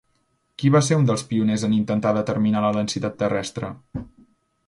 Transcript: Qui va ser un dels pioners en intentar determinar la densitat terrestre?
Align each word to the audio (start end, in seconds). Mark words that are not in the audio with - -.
Qui 0.61 0.69
va 0.75 0.79
ser 0.87 0.95
un 1.01 1.03
dels 1.09 1.23
pioners 1.33 1.65
en 1.67 1.75
intentar 1.81 2.15
determinar 2.19 2.65
la 2.65 2.73
densitat 2.79 3.21
terrestre? 3.23 3.73